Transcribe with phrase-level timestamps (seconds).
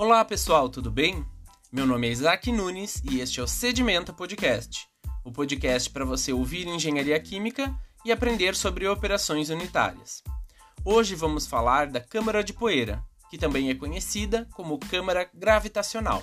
[0.00, 1.26] Olá pessoal, tudo bem?
[1.70, 4.88] Meu nome é Isaac Nunes e este é o Sedimenta Podcast,
[5.22, 10.24] o podcast para você ouvir engenharia química e aprender sobre operações unitárias.
[10.86, 16.22] Hoje vamos falar da câmara de poeira, que também é conhecida como câmara gravitacional.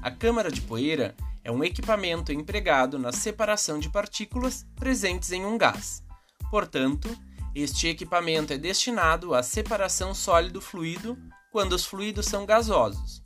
[0.00, 5.58] A câmara de poeira é um equipamento empregado na separação de partículas presentes em um
[5.58, 6.00] gás.
[6.48, 7.08] Portanto,
[7.56, 11.18] este equipamento é destinado à separação sólido-fluido
[11.50, 13.22] quando os fluidos são gasosos.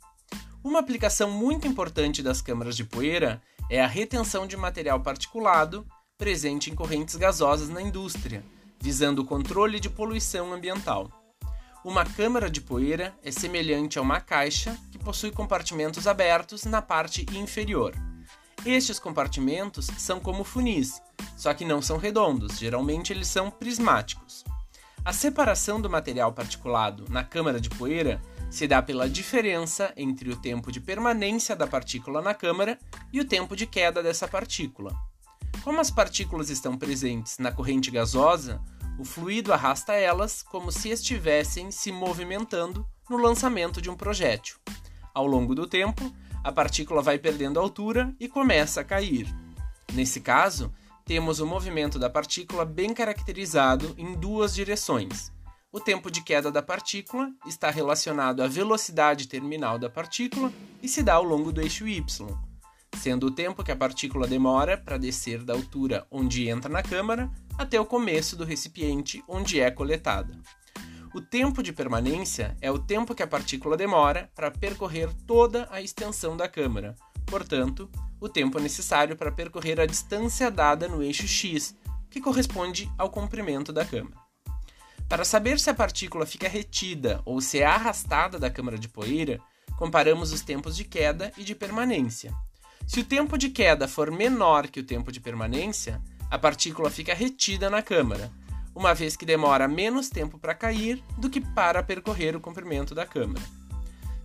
[0.63, 5.85] Uma aplicação muito importante das câmaras de poeira é a retenção de material particulado
[6.17, 8.43] presente em correntes gasosas na indústria,
[8.79, 11.11] visando o controle de poluição ambiental.
[11.83, 17.27] Uma câmara de poeira é semelhante a uma caixa que possui compartimentos abertos na parte
[17.37, 17.93] inferior.
[18.65, 20.99] Estes compartimentos são como funis,
[21.37, 24.43] só que não são redondos, geralmente eles são prismáticos.
[25.05, 30.35] A separação do material particulado na câmara de poeira se dá pela diferença entre o
[30.35, 32.79] tempo de permanência da partícula na câmara
[33.13, 34.91] e o tempo de queda dessa partícula.
[35.63, 38.59] Como as partículas estão presentes na corrente gasosa,
[38.97, 44.57] o fluido arrasta elas como se estivessem se movimentando no lançamento de um projétil.
[45.13, 46.11] Ao longo do tempo,
[46.43, 49.27] a partícula vai perdendo altura e começa a cair.
[49.93, 50.73] Nesse caso,
[51.05, 55.31] temos o movimento da partícula bem caracterizado em duas direções.
[55.71, 61.03] O tempo de queda da partícula está relacionado à velocidade terminal da partícula e se
[61.03, 62.03] dá ao longo do eixo y,
[62.97, 67.29] sendo o tempo que a partícula demora para descer da altura onde entra na câmara
[67.55, 70.33] até o começo do recipiente onde é coletada.
[71.13, 75.81] O tempo de permanência é o tempo que a partícula demora para percorrer toda a
[75.81, 76.95] extensão da câmara,
[77.25, 81.75] portanto, o tempo necessário para percorrer a distância dada no eixo x,
[82.09, 84.17] que corresponde ao comprimento da câmara.
[85.07, 89.39] Para saber se a partícula fica retida ou se é arrastada da câmara de poeira,
[89.77, 92.33] comparamos os tempos de queda e de permanência.
[92.87, 97.13] Se o tempo de queda for menor que o tempo de permanência, a partícula fica
[97.13, 98.31] retida na câmara,
[98.73, 103.05] uma vez que demora menos tempo para cair do que para percorrer o comprimento da
[103.05, 103.43] câmara.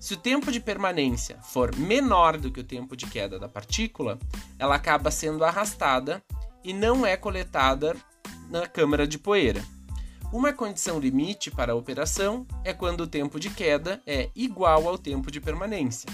[0.00, 4.18] Se o tempo de permanência for menor do que o tempo de queda da partícula,
[4.58, 6.24] ela acaba sendo arrastada
[6.64, 7.94] e não é coletada
[8.48, 9.62] na câmara de poeira.
[10.32, 14.96] Uma condição limite para a operação é quando o tempo de queda é igual ao
[14.96, 16.08] tempo de permanência.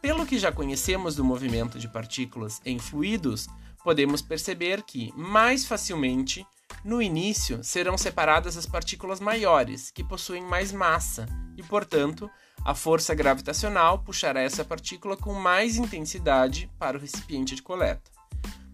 [0.00, 3.46] Pelo que já conhecemos do movimento de partículas em fluidos,
[3.84, 6.46] podemos perceber que, mais facilmente,
[6.82, 11.26] no início serão separadas as partículas maiores, que possuem mais massa
[11.58, 12.30] e, portanto,
[12.64, 18.10] a força gravitacional puxará essa partícula com mais intensidade para o recipiente de coleta.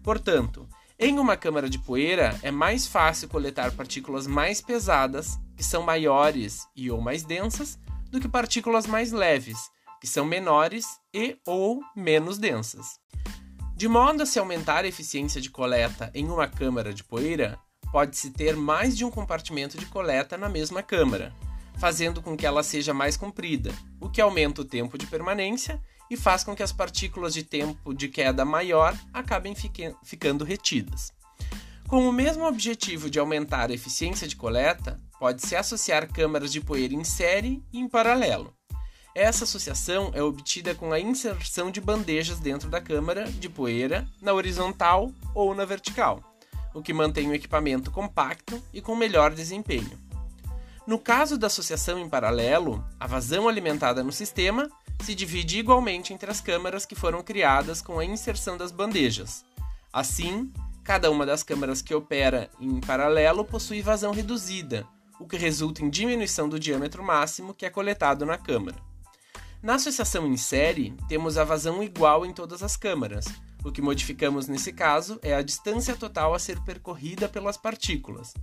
[0.03, 0.67] Portanto,
[0.99, 6.67] em uma câmara de poeira é mais fácil coletar partículas mais pesadas, que são maiores
[6.75, 7.77] e ou mais densas,
[8.09, 9.57] do que partículas mais leves,
[10.01, 12.99] que são menores e ou menos densas.
[13.75, 17.59] De modo a se aumentar a eficiência de coleta em uma câmara de poeira,
[17.91, 21.31] pode-se ter mais de um compartimento de coleta na mesma câmara,
[21.79, 26.15] fazendo com que ela seja mais comprida, o que aumenta o tempo de permanência e
[26.15, 29.53] faz com que as partículas de tempo de queda maior acabem
[30.03, 31.11] ficando retidas.
[31.87, 36.93] Com o mesmo objetivo de aumentar a eficiência de coleta, pode-se associar câmaras de poeira
[36.93, 38.53] em série e em paralelo.
[39.15, 44.33] Essa associação é obtida com a inserção de bandejas dentro da câmara de poeira, na
[44.33, 46.21] horizontal ou na vertical,
[46.73, 50.06] o que mantém o equipamento compacto e com melhor desempenho.
[50.87, 54.69] No caso da associação em paralelo, a vazão alimentada no sistema
[55.03, 59.43] se divide igualmente entre as câmaras que foram criadas com a inserção das bandejas.
[59.91, 60.49] Assim,
[60.85, 64.87] cada uma das câmaras que opera em paralelo possui vazão reduzida,
[65.19, 68.77] o que resulta em diminuição do diâmetro máximo que é coletado na câmara.
[69.61, 73.25] Na associação em série, temos a vazão igual em todas as câmaras.
[73.61, 78.33] O que modificamos nesse caso é a distância total a ser percorrida pelas partículas.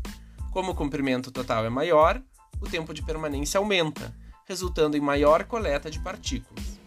[0.53, 2.23] Como o comprimento total é maior,
[2.65, 4.15] o tempo de permanência aumenta,
[4.47, 6.81] resultando em maior coleta de partículas.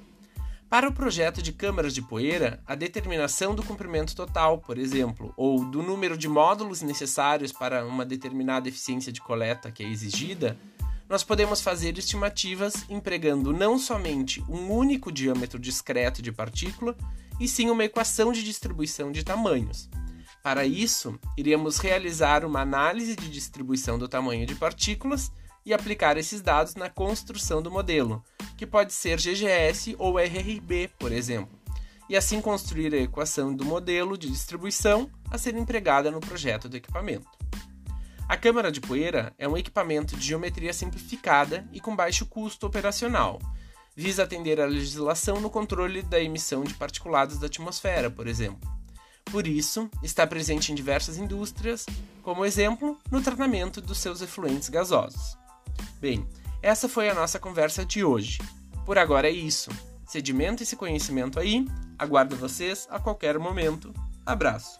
[0.69, 5.63] Para o projeto de câmaras de poeira, a determinação do comprimento total, por exemplo, ou
[5.63, 10.57] do número de módulos necessários para uma determinada eficiência de coleta que é exigida,
[11.07, 16.97] nós podemos fazer estimativas empregando não somente um único diâmetro discreto de partícula,
[17.39, 19.89] e sim uma equação de distribuição de tamanhos.
[20.43, 25.31] Para isso, iremos realizar uma análise de distribuição do tamanho de partículas
[25.67, 28.23] e aplicar esses dados na construção do modelo,
[28.55, 31.59] que pode ser GGS ou RRB, por exemplo,
[32.07, 36.77] e assim construir a equação do modelo de distribuição a ser empregada no projeto do
[36.77, 37.27] equipamento.
[38.29, 43.37] A câmara de poeira é um equipamento de geometria simplificada e com baixo custo operacional,
[43.93, 48.71] visa atender à legislação no controle da emissão de particulados da atmosfera, por exemplo.
[49.25, 51.85] Por isso, está presente em diversas indústrias,
[52.23, 55.37] como exemplo, no tratamento dos seus efluentes gasosos.
[55.99, 56.27] Bem,
[56.61, 58.39] essa foi a nossa conversa de hoje.
[58.85, 59.69] Por agora é isso.
[60.05, 61.65] Sedimento esse conhecimento aí.
[61.97, 63.93] Aguardo vocês a qualquer momento.
[64.25, 64.79] Abraço.